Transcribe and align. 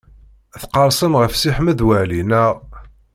Tqerrsem 0.61 1.13
ɣef 1.21 1.33
Si 1.35 1.49
Ḥmed 1.57 1.79
Waɛli, 1.87 2.21
naɣ? 2.29 2.53